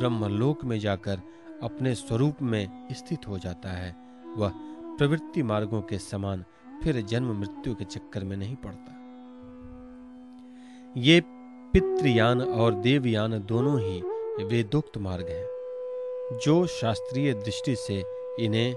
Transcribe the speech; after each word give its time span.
ब्रह्मलोक 0.00 0.64
में 0.64 0.78
जाकर 0.78 1.20
अपने 1.62 1.94
स्वरूप 1.94 2.42
में 2.42 2.86
स्थित 2.92 3.26
हो 3.28 3.38
जाता 3.38 3.70
है। 3.70 3.94
वह 4.36 4.52
प्रवृत्ति 4.98 5.42
मार्गों 5.42 5.80
के 5.82 5.98
समान 5.98 6.44
फिर 6.82 7.00
जन्म 7.02 7.32
मृत्यु 7.40 7.74
के 7.74 7.84
चक्कर 7.84 8.24
में 8.24 8.36
नहीं 8.36 8.56
पड़ता। 8.56 8.96
ये 10.96 11.20
पितृयान 11.74 12.40
और 12.42 12.74
देवयान 12.74 13.38
दोनों 13.38 13.78
ही 13.80 14.00
वेदोक्त 14.44 14.96
मार्ग 14.98 15.28
हैं, 15.28 16.38
जो 16.38 16.66
शास्त्रीय 16.66 17.32
दृष्टि 17.34 17.74
से 17.76 18.02
इन्हें 18.40 18.74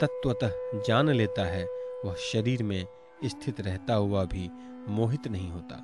तत्वतः 0.00 0.52
जान 0.86 1.10
लेता 1.10 1.44
है, 1.44 1.64
वह 2.04 2.14
शरीर 2.22 2.62
में 2.62 2.86
स्थित 3.24 3.60
रहता 3.60 3.94
हुआ 3.94 4.24
भी 4.24 4.50
मोहित 4.88 5.28
नहीं 5.28 5.50
होता। 5.50 5.80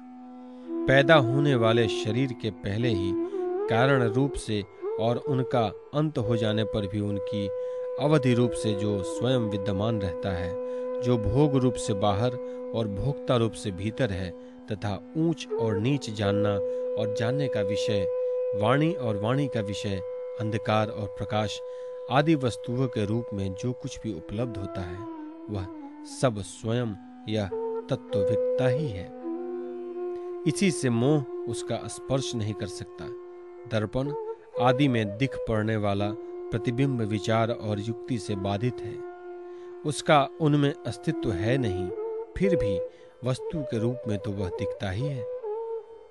पैदा 0.88 1.14
होने 1.14 1.54
वाले 1.54 1.88
शरीर 1.88 2.32
के 2.32 2.50
पहले 2.50 2.88
ही 2.88 3.12
कारण 3.70 4.02
रूप 4.02 4.32
से 4.38 4.62
और 5.00 5.16
उनका 5.16 5.72
अंत 5.94 6.18
हो 6.18 6.36
जाने 6.36 6.64
पर 6.64 6.86
भी 6.86 7.00
उनकी 7.00 7.46
अवधि 8.04 8.34
रूप 8.34 8.50
से 8.50 8.72
जो 8.74 9.02
स्वयं 9.02 9.38
विद्यमान 9.38 10.00
रहता 10.00 10.30
है, 10.30 10.50
जो 11.02 11.18
भोग 11.18 11.56
रूप 11.56 11.74
से 11.74 11.94
बाहर 11.94 12.36
और 12.74 12.88
भोक्ता 12.88 13.36
रूप 13.36 13.52
से 13.52 13.70
भीतर 13.70 14.10
है, 14.10 14.30
तथा 14.72 15.12
ऊंच 15.16 15.46
और 15.60 15.78
नीच 15.78 16.10
जानना 16.10 16.54
और 17.02 17.14
जानने 17.18 17.48
का 17.48 17.60
विषय, 17.60 18.06
वाणी 18.54 18.92
और 18.92 19.16
वाणी 19.16 19.48
का 19.48 19.60
विषय, 19.60 20.02
अंधकार 20.40 20.88
और 20.88 21.14
प्रकाश 21.18 21.60
आदि 22.10 22.34
वस्तुओं 22.34 22.88
के 22.88 23.04
रूप 23.04 23.26
में 23.34 23.54
जो 23.54 23.72
कुछ 23.72 23.98
भी 24.02 24.12
उपलब्ध 24.12 24.56
होता 24.56 24.80
है, 24.80 24.98
वह 25.50 25.66
सब 26.20 26.40
स्वयं 26.40 26.94
यह 27.28 27.48
तत्वविकता 27.90 28.68
ही 28.68 28.88
है। 28.88 29.08
इसी 30.48 30.70
से 30.70 30.90
मोह 30.90 31.24
उसका 31.48 31.76
स्पर्श 31.86 32.34
नहीं 32.34 32.54
कर 32.54 32.66
सकता। 32.66 33.04
दर्पण 33.70 34.12
आदि 34.54 34.88
में 34.88 35.16
दिख 35.18 35.36
पड़ने 35.48 35.76
वाला 35.76 36.10
प्रतिबिंब 36.50 37.00
विचार 37.00 37.50
और 37.50 37.80
युक्ति 37.80 38.18
से 38.18 38.34
बाधित 38.36 38.80
है। 38.80 38.94
उसका 39.86 40.28
उनमें 40.40 40.72
अस्तित्व 40.86 41.32
है 41.32 41.56
नहीं, 41.58 41.88
फिर 42.38 42.56
भी 42.56 42.78
वस्तु 43.24 43.62
के 43.62 43.78
रूप 43.78 44.02
में 44.08 44.18
तो 44.18 44.30
वह 44.30 44.48
दिखता 44.48 44.90
ही 44.90 45.06
है। 45.06 45.24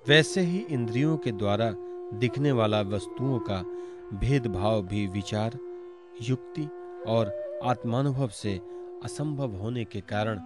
वैसे 0.06 0.40
ही 0.40 0.58
इंद्रियों 0.70 1.16
के 1.16 1.32
द्वारा 1.32 1.70
दिखने 2.14 2.52
वाला 2.52 2.80
वस्तुओं 2.80 3.38
का 3.40 3.62
भेदभाव 4.14 4.82
भी 4.82 5.06
विचार, 5.06 5.58
युक्ति 6.22 6.68
और 7.06 7.32
आत्मानुभव 7.64 8.28
से 8.28 8.60
असंभव 9.04 9.56
होने 9.56 9.84
के 9.84 10.00
कारण 10.00 10.40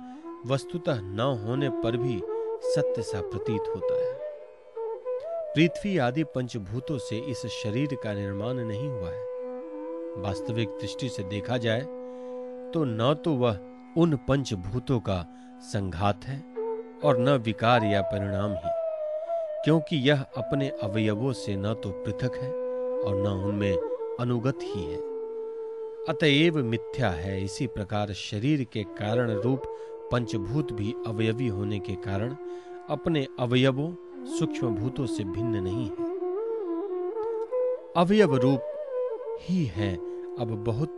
वस्तुतः 0.47 1.01
न 1.01 1.21
होने 1.45 1.69
पर 1.83 1.97
भी 1.97 2.21
सत्य 2.65 3.03
सा 3.03 3.21
प्रतीत 3.21 3.61
होता 3.69 3.95
है। 3.95 4.14
पृथ्वी 5.57 5.97
आदि 5.99 6.23
पंचभूतों 6.25 6.97
से 6.99 7.17
इस 7.31 7.45
शरीर 7.55 7.95
का 7.95 8.13
निर्माण 8.15 8.55
नहीं 8.57 8.89
हुआ 8.89 9.11
है। 9.11 10.23
वास्तविक 10.23 10.69
दृष्टि 10.81 11.09
से 11.09 11.23
देखा 11.25 11.57
जाए 11.57 11.81
तो 12.73 12.83
न 12.85 13.13
तो 13.25 13.35
वह 13.35 13.59
उन 13.97 14.17
पंचभूतों 14.29 14.99
का 15.01 15.21
संघात 15.65 16.25
है 16.25 16.39
और 17.05 17.19
न 17.19 17.37
विकार 17.45 17.85
या 17.85 18.01
परिणाम 18.05 18.53
ही, 18.55 18.73
क्योंकि 19.65 19.97
यह 20.09 20.25
अपने 20.37 20.69
अवयवों 20.83 21.33
से 21.35 21.57
न 21.57 21.75
तो 21.75 21.91
पृथक 22.05 22.39
है 22.39 22.51
और 22.51 23.17
न 23.17 23.41
उनमें 23.45 24.17
अनुगत 24.21 24.59
ही 24.65 24.83
है। 24.83 24.99
अतएव 26.09 26.63
मिथ्या 26.65 27.11
है, 27.11 27.43
इसी 27.45 27.67
प्रकार 27.69 28.13
शरीर 28.13 28.65
के 28.73 28.83
कारण 28.99 29.31
रूप 29.33 29.63
पंचभूत 30.13 30.73
भी 30.73 30.95
अवयवी 31.07 31.49
होने 31.49 31.79
के 31.81 31.95
कारण 32.03 32.37
अपने 32.91 33.27
अवयवों 33.41 33.91
सूक्ष्म 34.27 34.75
भूतों 34.75 35.07
से 35.07 35.25
भिन्न 35.25 35.57
नहीं 35.57 35.85
है। 35.85 36.15
अवयव 37.97 38.37
रूप 38.37 38.61
ही 39.41 39.65
है। 39.65 39.97
अब 40.37 40.65
बहुत 40.67 40.89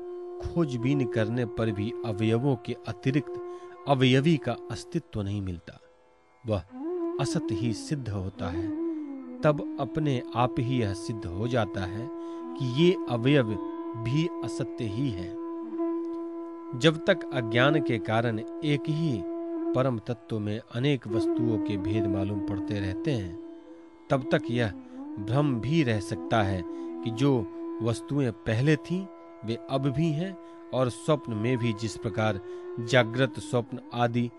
खोजबीन 0.44 1.04
करने 1.04 1.44
पर 1.44 1.70
भी 1.70 1.92
अवयवों 2.04 2.56
के 2.56 2.76
अतिरिक्त 2.88 3.42
अवयवी 3.88 4.36
का 4.36 4.56
अस्तित्व 4.70 5.22
नहीं 5.22 5.42
मिलता। 5.42 5.80
वह 6.46 6.58
असत 7.20 7.46
ही 7.52 7.72
सिद्ध 7.72 8.08
होता 8.08 8.48
है। 8.48 8.86
तब 9.40 9.76
अपने 9.80 10.22
आप 10.36 10.54
ही 10.58 10.80
यह 10.80 10.94
सिद्ध 10.94 11.26
हो 11.26 11.48
जाता 11.48 11.80
है 11.80 12.08
कि 12.58 12.84
ये 12.84 12.96
अवयव 13.10 13.46
भी 13.96 14.28
असत्य 14.44 14.84
ही 14.84 15.10
है। 15.10 15.46
जब 16.78 17.04
तक 17.06 17.20
अज्ञान 17.32 17.82
के 17.82 17.98
कारण 17.98 18.38
एक 18.64 18.82
ही 18.88 19.22
परम 19.76 19.98
तत्व 19.98 20.38
में 20.38 20.60
अनेक 20.74 21.06
वस्तुओं 21.08 21.58
के 21.58 21.76
भेद 21.76 22.06
मालूम 22.06 22.38
पड़ते 22.40 22.74
रहते 22.80 23.10
हैं। 23.10 23.58
तब 24.10 24.28
तक 24.32 24.42
यह 24.50 24.70
भ्रम 25.18 25.60
भी 25.60 25.82
रह 25.82 26.00
सकता 26.00 26.42
है 26.42 26.62
कि 26.66 27.10
जो 27.10 27.46
वस्तुएँ 27.82 28.30
पहले 28.30 28.76
थीं, 28.76 29.06
वे 29.44 29.58
अब 29.70 29.86
भी 29.86 30.10
हैं 30.12 30.36
और 30.74 30.88
स्वप्न 30.88 31.32
में 31.32 31.58
भी 31.58 31.72
जिस 31.72 31.96
प्रकार 31.96 32.40
जागृत 32.80 33.38
स्वप्न 33.38 33.80
आदि 33.94 34.30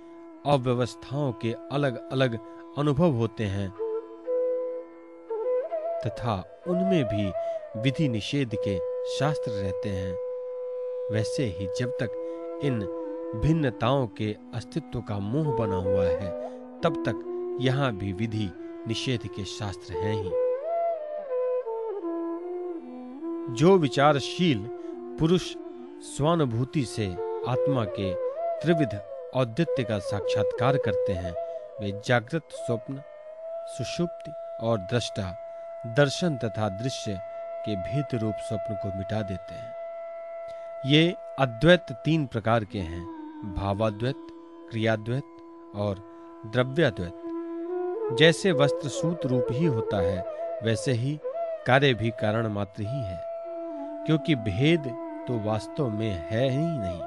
अव्यवस्थाओं 0.45 1.31
के 1.31 1.53
अलग 1.71 2.09
अलग 2.11 2.39
अनुभव 2.77 3.11
होते 3.11 3.43
हैं, 3.43 3.69
तथा 6.05 6.61
उनमें 6.67 7.03
भी 7.03 7.31
विधि 7.81 8.09
निषेध 8.09 8.55
के 8.67 8.77
शास्त्र 9.19 9.51
रहते 9.51 9.89
हैं, 9.89 10.13
वैसे 11.11 11.45
ही 11.45 11.67
जब 11.79 11.89
तक 11.89 12.09
इन 12.63 12.97
भिन्नताओं 13.35 14.07
के 14.07 14.38
अस्तित्व 14.53 15.01
का 15.01 15.19
मोह 15.19 15.57
बना 15.57 15.75
हुआ 15.75 16.03
है। 16.03 16.47
तब 16.81 17.03
तक 17.07 17.23
यहाँ 17.61 17.95
भी 17.95 18.13
विधि 18.13 18.51
निषेध 18.88 19.19
के 19.27 19.45
शास्त्र 19.45 19.93
हैं 19.93 20.15
ही। 20.15 20.29
जो 23.55 23.77
विचारशील 23.77 24.59
पुरुष 25.19 25.55
स्वानुभूति 26.01 26.85
से 26.85 27.07
आत्मा 27.47 27.85
के 27.85 28.13
त्रिविध 28.61 29.01
औदित्य 29.35 29.83
का 29.83 29.99
साक्षात्कार 29.99 30.77
करते 30.77 31.13
हैं, 31.13 31.33
वे 31.81 32.01
जागृत, 32.05 32.43
स्वप्न, 32.51 33.01
सुषुप्ति 33.67 34.31
और 34.66 34.77
दृष्टा, 34.77 35.37
दर्शन 35.85 36.37
तथा 36.37 36.69
दृश्य 36.69 37.19
के 37.66 37.75
भेद 37.75 38.21
रूप 38.21 38.35
स्वप्न 38.37 38.73
को 38.75 38.97
मिटा 38.97 39.21
देते 39.21 39.53
हैं। 39.53 39.77
ये 40.85 41.16
अद्वैत 41.39 41.85
तीन 41.91 42.25
प्रकार 42.25 42.63
के 42.63 42.79
हैं। 42.79 43.16
भावाद्वैत, 43.45 44.15
क्रियाद्वैत 44.69 45.23
और 45.75 45.95
द्रव्याद्वैत। 46.45 47.13
जैसे 48.17 48.51
वस्त्र 48.51 48.89
सूत 48.89 49.25
रूप 49.25 49.47
ही 49.51 49.65
होता 49.65 49.97
है, 49.97 50.25
वैसे 50.63 50.91
ही 50.91 51.19
कार्य 51.67 51.93
भी 51.93 52.09
कारण 52.09 52.47
मात्र 52.47 52.81
ही 52.81 53.03
है। 53.03 53.21
क्योंकि 54.05 54.35
भेद 54.35 54.83
तो 55.27 55.49
वास्तव 55.49 55.89
में 55.89 56.11
है 56.11 56.49
ही 56.49 56.57
नहीं। 56.59 57.01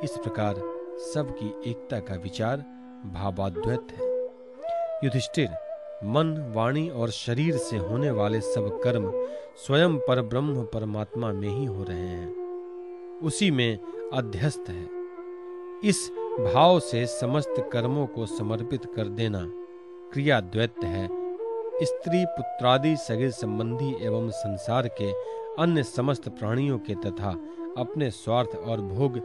इस 0.00 0.10
प्रकार 0.10 0.54
सबकी 0.98 1.70
एकता 1.70 2.00
का 2.00 2.14
विचार 2.14 2.56
भावाद्वैत 3.14 3.86
है। 3.92 4.24
युधिष्ठिर, 5.04 5.48
मन, 6.04 6.52
वाणी 6.56 6.88
और 6.88 7.10
शरीर 7.10 7.56
से 7.56 7.76
होने 7.76 8.10
वाले 8.10 8.40
सब 8.40 8.80
कर्म 8.84 9.12
स्वयं 9.56 9.96
पर 9.96 10.22
ब्रह्म 10.22 10.62
परमात्मा 10.62 11.32
में 11.32 11.48
ही 11.48 11.64
हो 11.64 11.82
रहे 11.82 12.06
हैं। 12.06 12.38
उसी 13.22 13.50
में 13.50 13.78
अध्यस्त 14.14 14.64
है। 14.68 14.97
इस 15.84 16.10
भाव 16.40 16.80
से 16.80 17.06
समस्त 17.06 17.54
कर्मों 17.72 18.06
को 18.06 18.26
समर्पित 18.26 18.86
कर 18.96 19.08
देना 19.08 19.42
क्रिया 20.12 20.40
द्वैत 20.40 20.74
है। 20.84 21.06
स्त्री 21.84 22.24
पुत्रादि 22.26 22.96
सगे 22.96 23.30
संबंधी 23.30 24.04
एवं 24.06 24.30
संसार 24.30 24.88
के 24.88 25.10
अन्य 25.62 25.82
समस्त 25.82 26.28
प्राणियों 26.28 26.78
के 26.78 26.94
तथा 26.94 27.30
अपने 27.78 28.10
स्वार्थ 28.10 28.56
और 28.56 28.80
भोग 28.80 29.16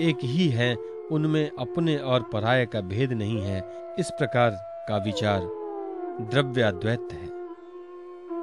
एक 0.00 0.18
ही 0.22 0.48
हैं, 0.48 0.76
उनमें 1.08 1.50
अपने 1.58 1.96
और 1.96 2.22
पराय 2.22 2.66
का 2.66 2.80
भेद 2.80 3.12
नहीं 3.12 3.40
है। 3.42 3.58
इस 3.98 4.10
प्रकार 4.10 4.50
का 4.88 4.96
विचार 4.96 5.40
द्रव्याद्वैत 6.20 7.08
है। 7.12 7.26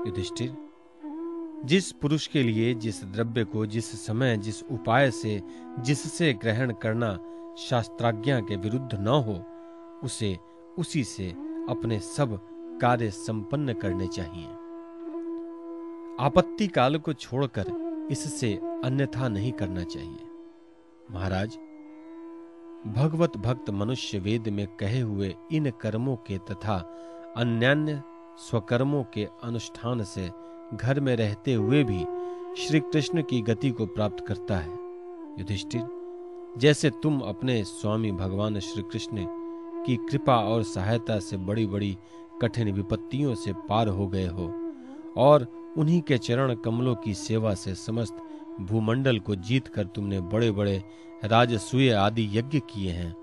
युधिष्ठिर, 0.07 0.55
जिस 1.65 1.91
पुरुष 1.91 2.27
के 2.27 2.43
लिए 2.43 2.73
जिस 2.73 3.03
द्रव्य 3.03 3.43
को 3.43 3.65
जिस 3.65 4.05
समय 4.05 4.37
जिस 4.37 4.63
उपाय 4.63 5.11
से 5.11 5.41
जिससे 5.79 6.33
ग्रहण 6.33 6.73
करना 6.73 7.17
शास्त्राज्ञा 7.57 8.39
के 8.39 8.55
विरुद्ध 8.55 8.89
न 8.93 9.07
हो, 9.07 9.43
उसे 10.03 10.37
उसी 10.77 11.03
से 11.03 11.29
अपने 11.69 11.99
सब 11.99 12.39
कार्य 12.81 13.09
संपन्न 13.09 13.73
करने 13.73 14.07
चाहिए। 14.07 14.47
आपत्ति 16.19 16.67
काल 16.67 16.97
को 16.97 17.13
छोड़कर 17.13 17.65
इससे 18.11 18.53
अन्यथा 18.83 19.27
नहीं 19.27 19.51
करना 19.51 19.83
चाहिए। 19.83 20.27
महाराज, 21.11 21.57
भगवत 22.87 23.37
भक्त 23.37 23.69
मनुष्य 23.69 24.19
वेद 24.19 24.47
में 24.47 24.67
कहे 24.67 24.99
हुए 24.99 25.35
इन 25.51 25.71
कर्मों 25.71 26.15
के 26.15 26.37
तथा 26.37 26.77
अन्यान्य 27.37 28.01
स्वकर्मों 28.37 29.03
के 29.03 29.27
अनुष्ठान 29.43 30.03
से 30.03 30.29
घर 30.73 30.99
में 30.99 31.15
रहते 31.15 31.53
हुए 31.53 31.83
भी 31.83 32.05
श्री 32.61 32.79
कृष्ण 32.79 33.21
की 33.21 33.41
गति 33.41 33.69
को 33.71 33.85
प्राप्त 33.85 34.25
करता 34.27 34.57
है। 34.57 34.73
युधिष्ठिर 35.39 35.81
जैसे 36.57 36.89
तुम 37.03 37.19
अपने 37.19 37.63
स्वामी 37.63 38.11
भगवान 38.11 38.59
श्री 38.59 38.83
कृष्ण 38.83 39.25
की 39.85 39.95
कृपा 40.09 40.35
और 40.35 40.63
सहायता 40.63 41.19
से 41.19 41.37
बड़ी 41.37 41.65
बड़ी 41.65 41.97
कठिन 42.41 42.71
विपत्तियों 42.71 43.35
से 43.35 43.53
पार 43.69 43.87
हो 43.87 44.07
गए 44.07 44.27
हो, 44.27 44.53
और 45.17 45.47
उन्हीं 45.77 46.01
के 46.01 46.17
चरण 46.17 46.53
कमलों 46.55 46.95
की 46.95 47.13
सेवा 47.13 47.53
से 47.53 47.75
समस्त 47.75 48.17
भूमंडल 48.61 49.19
को 49.19 49.35
जीत 49.35 49.67
कर 49.67 49.85
तुमने 49.85 50.19
बड़े 50.21 50.51
बड़े 50.51 50.83
राजसूय 51.23 51.91
आदि 51.91 52.29
यज्ञ 52.33 52.59
किए 52.59 52.91
हैं। 52.91 53.13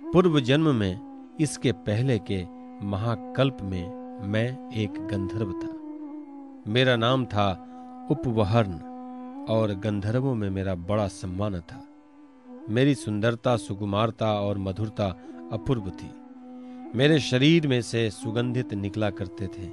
पूर्व 0.00 0.40
जन्म 0.40 0.74
में 0.74 1.36
इसके 1.40 1.72
पहले 1.72 2.18
के 2.30 2.44
महाकल्प 2.86 3.58
में 3.62 4.28
मैं 4.28 4.72
एक 4.72 5.06
गंधर्व 5.08 5.52
था। 5.52 5.74
मेरा 6.72 6.96
नाम 6.96 7.24
था 7.26 7.50
उपवहर्ण 8.10 8.78
और 9.46 9.74
गंधर्वों 9.74 10.34
में 10.34 10.48
मेरा 10.50 10.74
बड़ा 10.74 11.08
सम्मान 11.08 11.60
था। 11.60 11.84
मेरी 12.70 12.94
सुंदरता, 12.94 13.56
सुकुमारता 13.56 14.32
और 14.32 14.58
मधुरता 14.58 15.06
अपूर्व 15.52 15.90
थी। 15.90 16.10
मेरे 16.94 17.20
शरीर 17.20 17.68
में 17.68 17.82
से 17.82 18.10
सुगंधित 18.10 18.74
निकला 18.74 19.10
करते 19.10 19.46
थे 19.46 19.68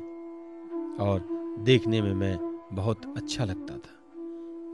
और 1.04 1.28
देखने 1.60 2.02
में 2.02 2.14
मैं 2.14 2.60
बहुत 2.74 3.14
अच्छा 3.18 3.46
लगता 3.46 3.78
था। 3.78 4.24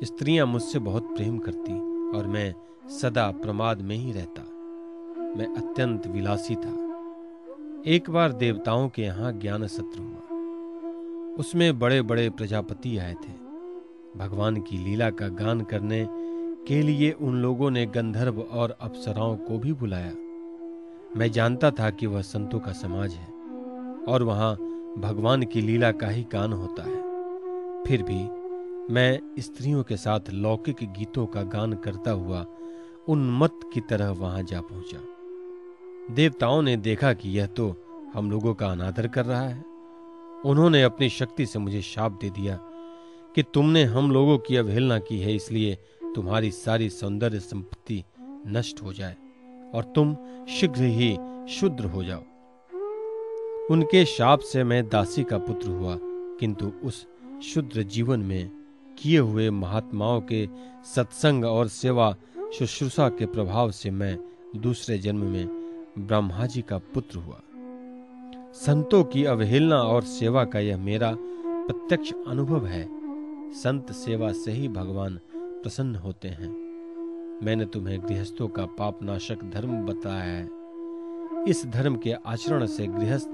स्त्रियाँ 0.04 0.46
मुझसे 0.46 0.80
बहुत 0.80 1.04
प्रेम 1.04 1.38
करती 1.38 1.74
और 2.18 2.28
मैं 2.28 2.56
सदा 2.90 3.32
प्रमाद 3.32 3.82
में 3.82 3.96
ही 3.96 4.12
रहता। 4.12 4.42
मैं 5.38 5.56
अत्यंत 5.58 6.08
विलासी 6.08 6.56
था। 6.56 6.74
एक 7.88 8.10
बार 8.10 8.32
देवताओं 8.32 8.90
के 8.90 9.02
यहाँ 9.02 9.34
ज्ञान 9.34 9.68
सत्र 9.68 10.00
हुआ। 10.00 10.38
उसमें 11.36 11.80
बड़े 11.80 12.02
बड़े 12.02 12.30
प्रजापति 12.30 12.98
आए 12.98 13.14
थे। 13.14 13.34
भगवान 14.18 14.62
की 14.62 14.78
लीला 14.78 15.10
का 15.10 15.28
गान 15.28 15.62
करने 15.62 16.21
के 16.68 16.82
लिए 16.82 17.12
उन 17.12 17.36
लोगों 17.36 17.70
ने 17.72 17.86
गंधर्व 17.86 18.40
और 18.42 18.76
अप्सराओं 18.82 19.36
को 19.38 19.58
भी 19.60 19.74
बुलाया। 19.74 20.12
मैं 21.18 21.32
जानता 21.32 21.72
था 21.72 21.90
कि 21.90 22.06
वह 22.06 22.22
संतों 22.22 22.60
का 22.60 22.72
समाज 22.72 23.14
है, 23.14 23.28
और 24.08 24.24
वहाँ 24.24 24.54
भगवान 24.98 25.44
की 25.44 25.62
लीला 25.62 25.92
का 25.92 26.08
ही 26.08 26.26
गान 26.32 26.54
होता 26.54 26.84
है। 26.84 27.84
फिर 27.84 28.04
भी 28.04 28.22
मैं 28.94 29.20
स्त्रियों 29.40 29.84
के 29.84 29.98
साथ 29.98 30.30
लौकिक 30.32 30.84
गीतों 30.92 31.26
का 31.26 31.44
गान 31.50 31.74
करता 31.76 32.12
हुआ 32.12 32.46
उन्मत्त 33.08 33.70
की 33.74 33.82
तरह 33.82 34.10
वहाँ 34.12 34.44
जा 34.44 34.62
पहुँचा। 34.62 36.14
देवताओं 36.16 36.62
ने 36.62 36.76
देखा 36.78 37.14
कि 37.14 37.30
यह 37.30 37.46
तो 37.48 37.76
हम 38.16 38.32
लोगों 38.32 38.54
का 38.54 38.68
अनादर 38.68 39.08
कर 39.08 39.26
रहा 39.26 39.42
है। 39.42 39.64
उन्होंने 40.46 40.84
अपनी 40.84 41.10
शक्ति 41.10 41.46
से 41.46 41.60
मुझे 41.60 41.82
शाप 41.82 42.18
दे 42.22 42.30
दिया 42.30 42.60
कि 43.36 43.44
तुमने 43.44 43.84
हम 43.84 44.12
लोगों 44.12 44.38
की 44.38 44.56
अवहेलना 44.56 44.98
की 45.00 45.20
है, 45.20 45.36
इसलिए 45.36 45.78
तुम्हारी 46.16 46.52
सारी 46.52 46.90
सौंदर्य 46.90 47.40
संपत्ति 47.40 48.04
नष्ट 48.48 48.82
हो 48.84 48.94
जाए 48.94 49.16
और 49.74 49.84
तुम 49.96 50.16
शीघ्र 50.50 50.84
ही 50.84 51.18
शुद्र 51.50 51.86
हो 51.86 52.04
जाओ। 52.04 52.24
उनके 53.72 54.06
शाप 54.06 54.40
से 54.40 54.64
मैं 54.64 54.90
दासी 54.90 55.24
का 55.24 55.38
पुत्र 55.38 55.70
हुआ, 55.70 55.98
किंतु 56.40 56.72
उस 56.84 57.06
शुद्र 57.44 57.84
जीवन 57.84 58.20
में 58.20 58.50
किए 58.98 59.20
हुए 59.20 59.50
महात्माओं 59.50 60.22
के 60.22 60.48
सत्संग 60.96 61.46
और 61.46 61.68
सेवा 61.68 62.16
शुश्रूषा 62.54 63.10
के 63.10 63.26
प्रभाव 63.26 63.72
से 63.72 63.92
मैं 63.92 64.18
दूसरे 64.56 64.98
जन्म 64.98 65.24
में 65.24 65.48
ब्रह्मा 65.98 66.46
जी 66.46 66.62
का 66.62 66.78
पुत्र 66.78 67.18
हुआ। 67.18 67.42
संतों 68.54 69.04
की 69.04 69.24
अवहेलना 69.24 69.78
और 69.78 70.04
सेवा 70.04 70.46
का 70.46 70.60
यह 70.60 70.78
मेरा 70.78 71.16
प्रत्यक्ष 71.18 72.12
अनुभव 72.28 72.66
है। 72.66 72.88
संत 73.54 73.92
सेवा 73.92 74.32
से 74.32 74.52
ही 74.52 74.68
भगवान 74.68 75.20
प्रसन्न 75.64 75.96
होते 75.96 76.28
हैं। 76.28 76.50
मैंने 77.44 77.66
तुम्हें 77.66 78.00
गृहस्थों 78.02 78.48
का 78.48 78.66
पाप 78.66 79.04
नाशक 79.04 79.44
धर्म 79.44 79.78
बताया 79.86 80.24
है। 80.24 80.50
इस 81.50 81.66
धर्म 81.66 81.96
के 81.96 82.12
आचरण 82.12 82.66
से 82.66 82.88
गृहस्थ 82.88 83.30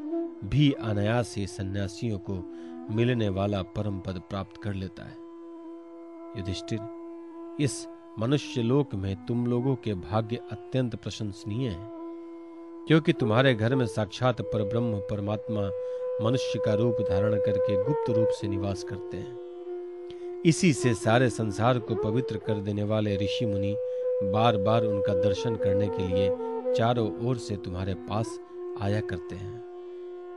भी 0.45 0.71
अनायास 0.71 1.33
ही 1.37 1.47
सन्यासियों 1.47 2.19
को 2.19 2.33
मिलने 2.95 3.29
वाला 3.29 3.61
परम 3.75 3.99
पद 3.99 4.21
प्राप्त 4.29 4.61
कर 4.61 4.73
लेता 4.73 5.03
है। 5.03 5.15
युधिष्ठिर, 6.37 6.79
इस 7.59 7.87
मनुष्य 8.19 8.61
लोक 8.61 8.95
में 8.95 9.15
तुम 9.25 9.45
लोगों 9.47 9.75
के 9.75 9.93
भाग्य 9.93 10.39
अत्यंत 10.51 10.95
प्रशंसनीय 10.95 11.69
है, 11.69 11.89
क्योंकि 12.87 13.13
तुम्हारे 13.13 13.53
घर 13.55 13.75
में 13.75 13.85
साक्षात 13.85 14.41
पर 14.43 14.63
ब्रह्म 14.63 14.99
परमात्मा 15.09 15.69
मनुष्य 16.21 16.59
का 16.59 16.73
रूप 16.73 16.97
धारण 17.09 17.35
करके 17.35 17.83
गुप्त 17.83 18.09
रूप 18.09 18.27
से 18.31 18.47
निवास 18.47 18.83
करते 18.83 19.17
हैं। 19.17 19.46
इसी 20.45 20.73
से 20.73 20.93
सारे 20.93 21.29
संसार 21.29 21.79
को 21.79 21.95
पवित्र 21.95 22.37
कर 22.37 22.53
देने 22.53 22.83
वाले 22.83 23.15
ऋषि 23.15 23.45
मुनि 23.45 23.75
बार 24.23 24.57
बार 24.57 24.83
उनका 24.83 25.13
दर्शन 25.13 25.55
करने 25.55 25.87
के 25.87 26.07
लिए 26.07 26.29
चारों 26.73 27.27
ओर 27.27 27.37
से 27.37 27.55
तुम्हारे 27.55 27.93
पास 27.93 28.39
आया 28.81 29.01
करते 29.01 29.35
हैं। 29.35 29.63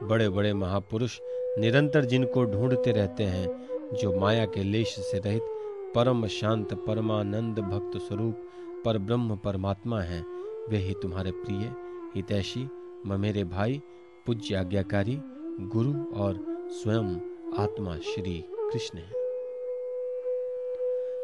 बड़े 0.03 0.29
बड़े 0.29 0.55
महापुरुष 0.55 1.19
निरंतर 1.59 2.05
जिनको 2.05 2.45
ढूंढते 2.45 2.93
रहते 2.93 3.25
हैं, 3.25 3.69
जो 3.93 4.21
माया 4.21 4.45
के 4.45 4.63
लेश 4.63 4.89
से 4.89 5.19
रहित 5.19 5.43
परम 5.95 6.27
शांत, 6.27 6.75
परमानंद 6.75 7.59
भक्त 7.59 7.99
स्वरूप 7.99 8.49
पर 8.85 8.99
ब्रह्म 8.99 9.37
परमात्मा 9.37 10.01
हैं, 10.01 10.25
वे 10.71 10.77
ही 10.77 10.95
तुम्हारे 11.03 11.31
प्रिय, 11.31 11.73
हितैषी, 12.15 12.69
ममेरे 13.07 13.45
भाई, 13.45 13.83
पूज्य 14.27 14.55
आज्ञाकारी, 14.55 15.19
गुरु 15.61 16.23
और 16.23 16.47
स्वयं 16.71 17.17
आत्मा 17.59 17.97
श्री 17.97 18.45
कृष्ण 18.73 18.99
है। 18.99 19.20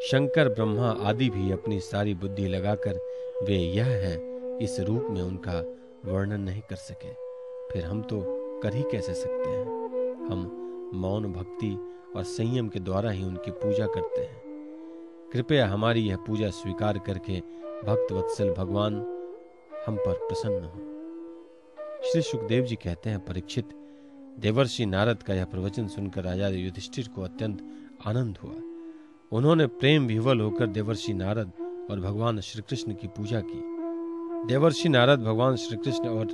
शंकर, 0.02 0.48
ब्रह्मा 0.48 0.90
आदि 0.90 1.30
भी 1.30 1.52
अपनी 1.52 1.80
सारी 1.80 2.14
बुद्धि 2.14 2.48
लगाकर 2.48 2.94
वे 3.42 3.56
यह 3.56 3.84
है, 3.84 4.38
इस 4.58 4.80
रूप 4.80 5.06
में 5.10 5.22
उनका 5.22 5.60
वर्णन 6.04 6.40
नहीं 6.40 6.60
कर 6.60 6.76
सके। 6.76 7.12
फिर 7.72 7.84
हम 7.84 8.02
तो 8.02 8.20
कर 8.62 8.74
ही 8.74 8.82
कैसे 8.82 9.14
सकते 9.14 9.50
हैं? 9.50 9.64
हम 10.26 10.62
मौन 10.94 11.32
भक्ति 11.32 11.94
और 12.16 12.22
संयम 12.24 12.68
के 12.68 12.80
द्वारा 12.80 13.10
ही 13.10 13.24
उनकी 13.24 13.50
पूजा 13.50 13.86
करते 13.86 14.20
हैं। 14.20 14.42
कृपया 15.32 15.68
हमारी 15.68 16.00
यह 16.00 16.16
पूजा 16.16 16.50
स्वीकार 16.50 16.98
करके 16.98 17.40
भक्त 17.84 18.12
वत्सल 18.12 18.52
भगवान 18.52 18.94
हम 19.86 19.96
पर 19.96 20.12
प्रसन्न 20.12 20.64
हो। 20.64 20.80
श्री 22.02 22.22
सुखदेव 22.22 22.64
जी 22.64 22.76
कहते 22.76 23.10
हैं, 23.10 23.20
परीक्षित, 23.20 23.68
देवर्षि 24.38 24.86
नारद 24.86 25.22
का 25.22 25.34
यह 25.34 25.44
प्रवचन 25.44 25.88
सुनकर 25.88 26.22
राजा 26.24 26.48
युधिष्ठिर 26.48 27.08
को 27.08 27.22
अत्यंत 27.22 27.64
आनंद 28.06 28.38
हुआ। 28.38 28.65
उन्होंने 29.32 29.66
प्रेम 29.66 30.06
विवल 30.06 30.40
होकर 30.40 30.66
देवर्षि 30.66 31.14
नारद 31.14 31.52
और 31.90 32.00
भगवान 32.00 32.40
श्री 32.40 32.62
कृष्ण 32.62 32.94
की 32.94 33.08
पूजा 33.08 33.40
की। 33.40 33.60
देवर्षि 34.46 34.88
नारद 34.88 35.20
भगवान 35.20 35.56
श्री 35.56 35.76
कृष्ण 35.76 36.08
और 36.08 36.28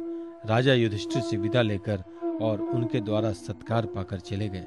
राजा 0.46 0.74
युधिष्ठिर 0.74 1.22
से 1.22 1.36
विदा 1.36 1.62
लेकर 1.62 2.02
और 2.42 2.60
उनके 2.60 3.00
द्वारा 3.00 3.32
सत्कार 3.32 3.86
पाकर 3.86 4.20
चले 4.20 4.48
गए। 4.48 4.66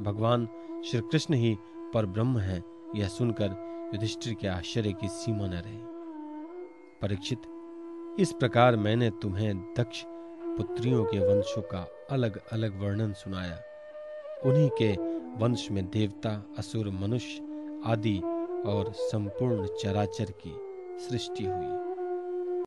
भगवान 0.00 0.48
श्री 0.84 1.00
कृष्ण 1.00 1.34
ही 1.34 1.56
पर 1.94 2.06
ब्रह्म 2.06 2.38
है, 2.38 2.62
यह 2.96 3.08
सुनकर 3.08 3.48
युधिष्ठिर 3.94 4.34
के 4.34 4.48
आश्चर्य 4.48 4.92
की 4.92 5.08
सीमा 5.08 5.46
न 5.46 5.52
रही। 5.52 5.78
परीक्षित, 7.02 7.42
इस 8.18 8.32
प्रकार 8.32 8.76
मैंने 8.76 9.10
तुम्हें 9.10 9.58
दक्ष 9.58 10.02
पुत्रियों 10.56 11.04
के 11.04 11.18
वंशों 11.18 11.62
का 11.62 11.88
अलग 12.10 12.40
अलग 12.52 12.82
वर्णन 12.82 13.12
सुनाया। 13.12 13.58
उन्हीं 14.44 14.70
के 14.82 14.92
वंश 15.38 15.70
में 15.70 15.90
देवता, 15.90 16.46
असुर, 16.58 16.90
मनुष्य 16.90 17.49
आदि 17.86 18.18
और 18.66 18.92
संपूर्ण 18.92 19.66
चराचर 19.66 20.30
की 20.46 20.54
सृष्टि 21.08 21.44
हुई। 21.44 21.89